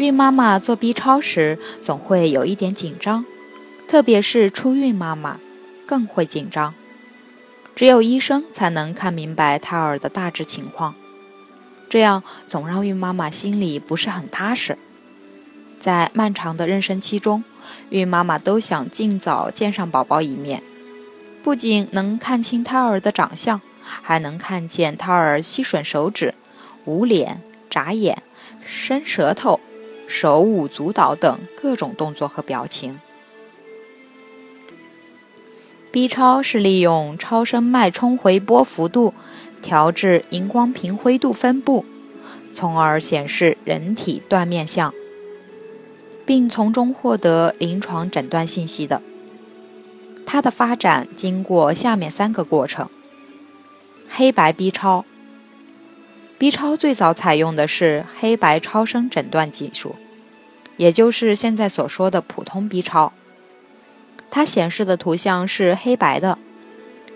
[0.00, 3.26] 孕妈妈做 B 超时总会有一点紧张，
[3.86, 5.38] 特别是初孕妈妈
[5.84, 6.74] 更会紧张。
[7.76, 10.94] 只有医生才能看明白胎儿的大致情况，
[11.90, 14.78] 这样总让孕妈妈心里不是很踏实。
[15.78, 17.44] 在漫长的妊娠期中，
[17.90, 20.62] 孕妈妈都想尽早见上宝宝一面，
[21.42, 26.34] 不仅能看清胎儿的长相，还能看见胎儿吸吮手指、
[26.86, 28.22] 捂脸、眨眼、
[28.64, 29.60] 伸舌头。
[30.10, 32.98] 手舞足蹈等各种动作和表情。
[35.92, 39.14] B 超是利用超声脉冲回波幅度
[39.62, 41.86] 调制荧光屏灰度分布，
[42.52, 44.92] 从而显示人体断面像，
[46.26, 49.00] 并从中获得临床诊断信息的。
[50.26, 52.88] 它的发展经过下面三个过程：
[54.08, 55.04] 黑白 B 超。
[56.40, 59.96] B 超最早采用的是黑白超声诊断技术，
[60.78, 63.12] 也就是现在所说的普通 B 超。
[64.30, 66.38] 它显示的图像是黑白的，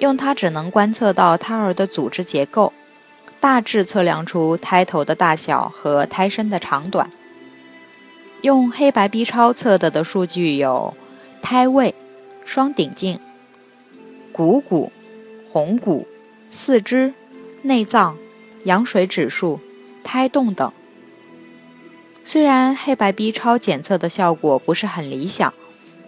[0.00, 2.74] 用它只能观测到胎儿的组织结构，
[3.40, 7.10] 大致测量出胎头的大小和胎身的长短。
[8.42, 10.94] 用黑白 B 超测得的数据有
[11.40, 11.94] 胎位、
[12.44, 13.18] 双顶径、
[14.30, 14.92] 股骨、
[15.50, 16.06] 红骨、
[16.50, 17.14] 四肢、
[17.62, 18.18] 内脏。
[18.66, 19.60] 羊水指数、
[20.02, 20.72] 胎动等。
[22.24, 25.54] 虽然黑白 B 超检测的效果不是很理想，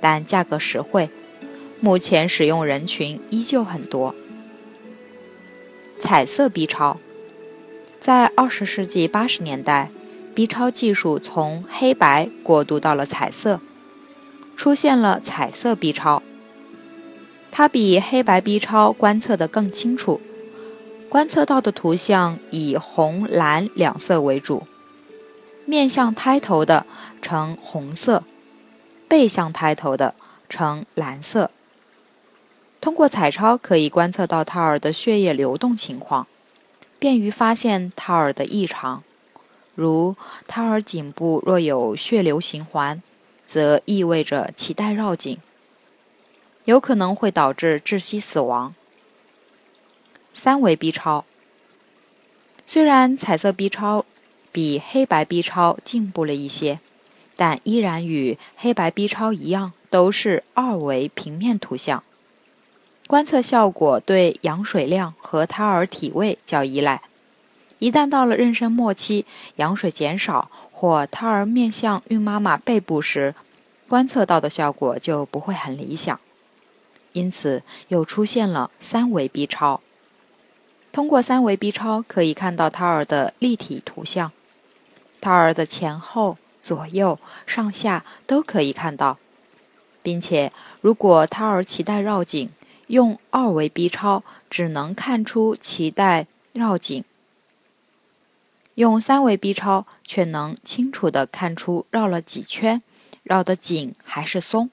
[0.00, 1.08] 但价格实惠，
[1.80, 4.12] 目前使用人群依旧很多。
[6.00, 6.98] 彩色 B 超，
[8.00, 9.90] 在二十世纪八十年代
[10.34, 13.60] ，B 超技术从黑白过渡到了彩色，
[14.56, 16.24] 出现了彩色 B 超。
[17.52, 20.20] 它比黑白 B 超观测的更清楚。
[21.08, 24.66] 观测到的图像以红蓝两色为主，
[25.64, 26.84] 面向胎头的
[27.22, 28.24] 呈红色，
[29.08, 30.14] 背向胎头的
[30.50, 31.50] 呈蓝色。
[32.80, 36.26] 通过彩超可以观测到胎儿的血液流动情况，
[36.98, 39.02] 便于发现胎儿的异常，
[39.74, 40.14] 如
[40.46, 43.02] 胎儿颈部若有血流循环，
[43.46, 45.38] 则意味着脐带绕颈，
[46.66, 48.74] 有可能会导致窒息死亡。
[50.40, 51.24] 三维 B 超，
[52.64, 54.04] 虽然彩色 B 超
[54.52, 56.78] 比黑白 B 超进步了一些，
[57.34, 62.04] 但依然与黑白 B 超一样，都是二维平面图像。
[63.08, 67.02] 观测效果对羊水量和胎儿体位较依赖。
[67.80, 73.34] 一旦到了妊娠末期，羊水减少或胎儿面向孕妈妈背部时，
[73.88, 76.20] 观测到的效果就不会很理想。
[77.14, 79.80] 因此，又出现了三维 B 超。
[80.90, 84.32] 通过三维 B 超可以看到胎儿的立体图像，
[85.20, 89.18] 胎儿的前后、左右、上下都可以看到，
[90.02, 92.50] 并且如果胎儿脐带绕颈，
[92.88, 97.04] 用二维 B 超只能看出脐带绕颈，
[98.74, 102.82] 用三维 B 超却能清楚地看出绕了几圈，
[103.22, 104.70] 绕得紧还是松。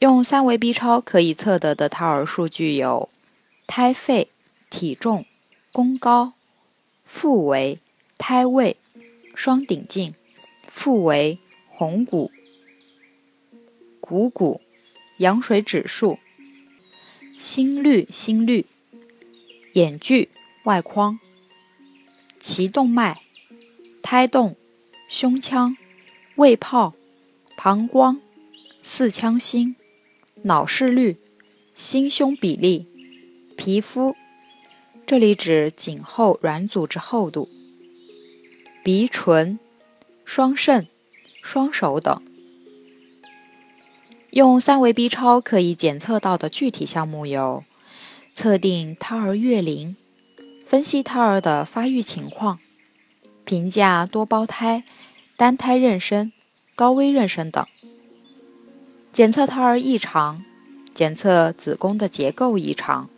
[0.00, 3.08] 用三维 B 超可以测得的胎儿数据有
[3.66, 4.28] 胎肺。
[4.68, 5.24] 体重、
[5.72, 6.34] 宫高、
[7.02, 7.78] 腹围、
[8.18, 8.76] 胎位、
[9.34, 10.14] 双顶径、
[10.66, 11.38] 腹围、
[11.70, 12.30] 红骨、
[14.00, 14.60] 股骨、
[15.18, 16.18] 羊水指数、
[17.38, 18.66] 心率、心率、
[19.72, 20.28] 眼距、
[20.64, 21.18] 外框、
[22.38, 23.22] 脐动脉、
[24.02, 24.56] 胎动、
[25.08, 25.76] 胸腔、
[26.34, 26.94] 胃泡、
[27.56, 28.20] 膀胱、
[28.82, 29.76] 四腔心、
[30.42, 31.16] 脑室率、
[31.74, 32.86] 心胸比例、
[33.66, 34.14] 皮肤。
[35.06, 37.48] 这里指颈后软组织厚度、
[38.84, 39.58] 鼻唇、
[40.24, 40.86] 双肾、
[41.42, 42.22] 双手等。
[44.30, 47.64] 用三维 B 超可以检测到的具体项目有：
[48.36, 49.96] 测定胎儿月龄、
[50.64, 52.60] 分析胎儿的发育情况、
[53.44, 54.84] 评价多胞胎、
[55.36, 56.30] 单胎妊娠、
[56.76, 57.64] 高危妊娠等；
[59.12, 60.44] 检测胎儿异常，
[60.94, 63.10] 检测子宫的结构异常。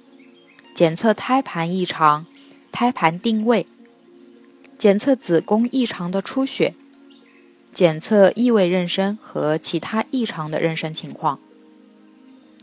[0.78, 2.24] 检测胎盘异常，
[2.70, 3.66] 胎盘定位，
[4.78, 6.76] 检测子宫异常的出血，
[7.72, 11.40] 检测异位妊娠和其他异常的妊娠情况，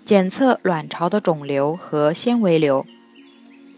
[0.06, 2.86] 检测卵巢的肿瘤和纤维瘤，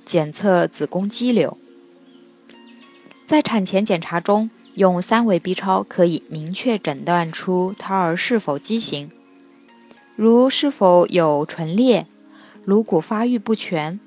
[0.05, 1.57] 检测子宫肌瘤。
[3.25, 9.09] 在产前检查中，用三维 B 超可以明确诊断出胎儿是否畸形，
[10.15, 12.05] 如是否有唇裂、
[12.65, 13.99] 颅骨发育不全、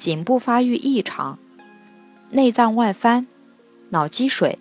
[0.00, 1.38] 颈部发育异常、
[2.30, 3.26] 内脏外翻、
[3.90, 4.58] 脑积水、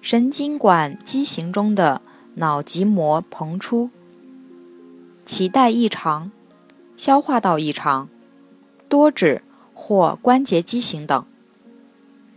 [0.00, 2.00] 神经管畸形中的
[2.36, 3.90] 脑脊膜膨出、
[5.26, 6.30] 脐带异常、
[6.96, 8.08] 消化道异常、
[8.88, 9.42] 多指
[9.74, 11.26] 或关节畸形等。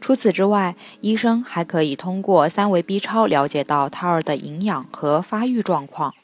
[0.02, 6.16] 除此之外，医生还可以通过三维 B 超了解到胎儿的营养和发育状况，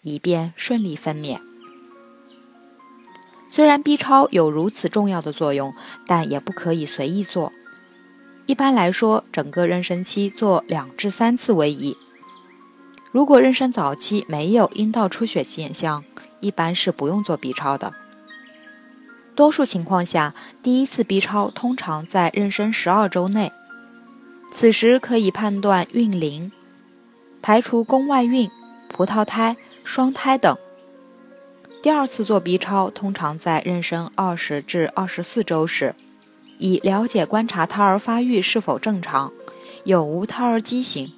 [0.00, 1.38] 以便顺利分娩。
[3.54, 5.72] 虽然 B 超有如此重要的作用，
[6.08, 7.52] 但也不可以随意做。
[8.46, 11.96] 一般来说，整个妊娠期做两至三次为宜。
[13.12, 16.02] 如果妊娠早期没有阴道出血现象，
[16.40, 17.94] 一般是不用做 B 超的。
[19.36, 23.52] 多数情况下，第一次 B 超通常在妊娠十二周内，
[24.50, 26.50] 此时可以判断孕龄，
[27.40, 28.50] 排除宫外孕、
[28.88, 30.58] 葡萄胎、双胎等。
[31.84, 35.94] 第二次做 B 超通常在妊娠二十至二十四周时，
[36.56, 39.30] 以了解观察胎儿发育是否正常，
[39.84, 41.12] 有无胎儿畸形。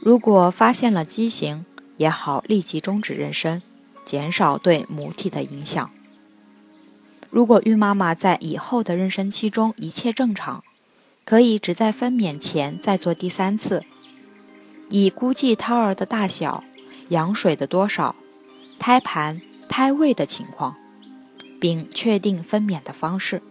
[0.00, 1.64] 如果发现了畸形，
[1.98, 3.62] 也好立即终止妊娠，
[4.04, 5.88] 减少对母体的影响。
[7.30, 10.64] 如果孕妈妈在以后的妊娠期中一切正常，
[11.24, 13.84] 可以只在分娩前再做第三次，
[14.88, 16.64] 以估计胎儿的大小、
[17.10, 18.16] 羊水的多少、
[18.80, 20.74] 胎盘、胎位的情况，
[21.60, 23.42] 并确定分娩的方式。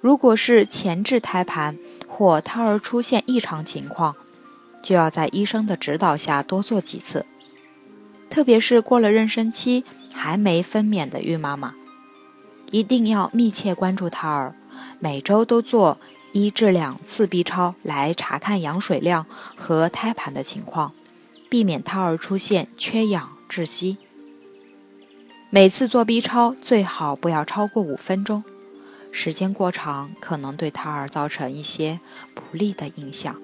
[0.00, 1.76] 如果是前置胎盘
[2.08, 4.16] 或胎儿出现异常情况，
[4.82, 7.26] 就要在医生的指导下多做几次，
[8.30, 9.84] 特别是过了妊娠期
[10.14, 11.74] 还没分娩的孕妈妈。
[12.70, 14.54] 一定要密切关注胎儿，
[14.98, 15.98] 每周都做
[16.32, 20.92] 一至两次 B 超来查看羊水量和胎盘的情况，
[21.50, 23.98] 避免胎儿出现缺氧窒息。
[25.48, 28.44] 每次做 B 超最好不要超过五分钟，
[29.10, 32.00] 时间过长可能对胎儿造成一些
[32.34, 33.34] 不利的影响。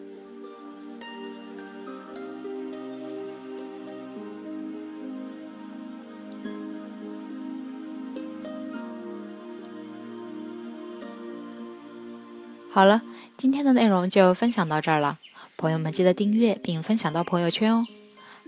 [12.71, 13.03] 好了，
[13.37, 15.19] 今天的内容就分享到这儿了。
[15.57, 17.87] 朋友们记得订阅并分享到朋友圈哦。